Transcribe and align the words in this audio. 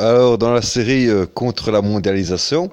Alors, 0.00 0.38
dans 0.38 0.52
la 0.52 0.62
série 0.62 1.08
euh, 1.08 1.26
contre 1.26 1.72
la 1.72 1.82
mondialisation, 1.82 2.70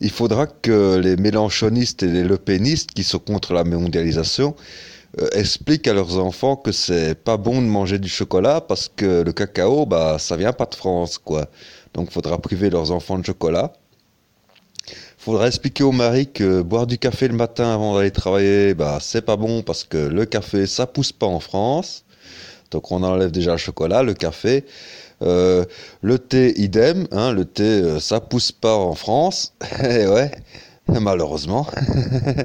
il 0.00 0.10
faudra 0.10 0.48
que 0.48 0.96
les 0.96 1.14
mélanchonistes 1.14 2.02
et 2.02 2.08
les 2.08 2.24
lepénistes 2.24 2.90
qui 2.90 3.04
sont 3.04 3.20
contre 3.20 3.52
la 3.52 3.62
mondialisation 3.62 4.56
euh, 5.20 5.28
expliquent 5.34 5.86
à 5.86 5.94
leurs 5.94 6.18
enfants 6.18 6.56
que 6.56 6.72
c'est 6.72 7.14
pas 7.14 7.36
bon 7.36 7.62
de 7.62 7.68
manger 7.68 8.00
du 8.00 8.08
chocolat 8.08 8.60
parce 8.60 8.88
que 8.88 9.22
le 9.22 9.32
cacao, 9.32 9.86
bah, 9.86 10.16
ça 10.18 10.36
vient 10.36 10.52
pas 10.52 10.66
de 10.66 10.74
France, 10.74 11.16
quoi. 11.16 11.46
Donc, 11.94 12.08
il 12.10 12.12
faudra 12.12 12.38
priver 12.38 12.70
leurs 12.70 12.90
enfants 12.90 13.18
de 13.20 13.24
chocolat. 13.24 13.72
Il 14.88 14.94
faudra 15.18 15.46
expliquer 15.46 15.84
aux 15.84 15.92
maris 15.92 16.32
que 16.32 16.60
boire 16.62 16.88
du 16.88 16.98
café 16.98 17.28
le 17.28 17.34
matin 17.34 17.72
avant 17.72 17.94
d'aller 17.94 18.10
travailler, 18.10 18.74
bah, 18.74 18.98
c'est 19.00 19.22
pas 19.22 19.36
bon 19.36 19.62
parce 19.62 19.84
que 19.84 19.96
le 19.96 20.26
café, 20.26 20.66
ça 20.66 20.88
pousse 20.88 21.12
pas 21.12 21.26
en 21.26 21.38
France. 21.38 22.04
Donc, 22.72 22.90
on 22.90 23.02
enlève 23.02 23.30
déjà 23.30 23.52
le 23.52 23.58
chocolat, 23.58 24.02
le 24.02 24.14
café. 24.14 24.64
Euh, 25.22 25.64
le 26.02 26.18
thé, 26.18 26.58
idem. 26.60 27.06
Hein, 27.12 27.32
le 27.32 27.44
thé, 27.44 27.62
euh, 27.62 28.00
ça 28.00 28.20
pousse 28.20 28.52
pas 28.52 28.74
en 28.74 28.94
France. 28.94 29.54
Eh 29.82 30.06
ouais, 30.06 30.30
malheureusement. 30.88 31.66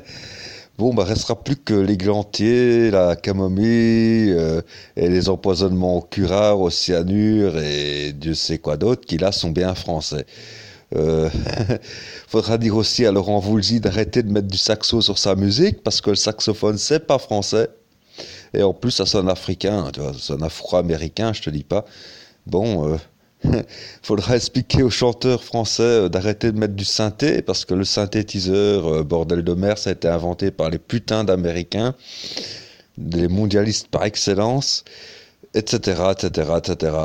bon, 0.78 0.94
bah, 0.94 1.04
restera 1.04 1.42
plus 1.42 1.56
que 1.56 1.74
l'églantier, 1.74 2.92
la 2.92 3.16
camomille 3.16 4.32
euh, 4.32 4.62
et 4.96 5.10
les 5.10 5.30
empoisonnements 5.30 5.98
au 5.98 6.02
curare, 6.02 6.60
au 6.60 6.70
cyanure 6.70 7.58
et 7.58 8.14
Dieu 8.14 8.34
sait 8.36 8.60
quoi 8.60 8.78
d'autre 8.78 9.06
qui 9.06 9.18
là 9.18 9.32
sont 9.32 9.50
bien 9.50 9.74
français. 9.74 10.26
Euh, 10.96 11.30
faudra 12.28 12.58
dire 12.58 12.78
aussi 12.78 13.06
à 13.06 13.12
Laurent 13.12 13.40
Voulzy 13.40 13.82
d'arrêter 13.82 14.24
de 14.24 14.32
mettre 14.32 14.48
du 14.48 14.58
saxo 14.58 15.02
sur 15.02 15.18
sa 15.18 15.36
musique 15.36 15.84
parce 15.84 16.00
que 16.00 16.12
le 16.12 16.16
saxophone 16.16 16.78
c'est 16.78 17.06
pas 17.06 17.18
français 17.18 17.68
et 18.58 18.64
en 18.64 18.74
plus 18.74 18.92
ça 18.92 19.06
sonne 19.06 19.30
africain, 19.30 19.90
tu 19.94 20.00
vois, 20.00 20.14
ça 20.14 20.20
sonne 20.20 20.44
afro-américain, 20.44 21.32
je 21.32 21.44
te 21.44 21.50
dis 21.50 21.64
pas. 21.64 21.86
Bon, 22.48 22.98
euh, 23.46 23.62
faudra 24.02 24.36
expliquer 24.36 24.82
aux 24.82 24.90
chanteurs 24.90 25.44
français 25.44 25.84
euh, 25.84 26.10
d'arrêter 26.10 26.52
de 26.52 26.60
mettre 26.60 26.74
du 26.74 26.86
synthé, 26.86 27.42
parce 27.44 27.66
que 27.66 27.76
le 27.76 27.84
synthétiseur, 27.84 28.88
euh, 28.88 29.04
bordel 29.04 29.44
de 29.44 29.54
mer, 29.54 29.78
ça 29.78 29.92
a 29.92 29.94
été 29.94 30.08
inventé 30.08 30.50
par 30.50 30.70
les 30.70 30.80
putains 30.80 31.24
d'Américains, 31.24 31.94
les 32.98 33.28
mondialistes 33.28 33.90
par 33.90 34.06
excellence, 34.06 34.84
etc., 35.54 36.02
etc., 36.12 36.52
etc. 36.58 36.98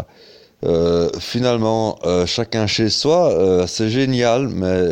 finalement, 1.18 1.98
chacun 2.24 2.66
chez 2.66 2.88
soi, 2.88 3.66
c'est 3.66 3.90
génial, 3.90 4.48
mais 4.48 4.86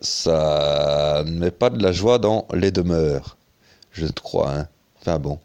ça 0.00 1.22
ne 1.26 1.38
met 1.38 1.50
pas 1.50 1.70
de 1.70 1.80
la 1.82 1.92
joie 1.92 2.18
dans 2.18 2.46
les 2.52 2.70
demeures, 2.70 3.36
je 3.92 4.06
crois. 4.06 4.50
Hein. 4.50 4.68
Enfin 5.00 5.18
bon, 5.18 5.38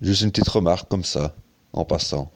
juste 0.00 0.22
une 0.22 0.30
petite 0.30 0.48
remarque 0.48 0.88
comme 0.88 1.04
ça, 1.04 1.34
en 1.72 1.84
passant. 1.84 2.30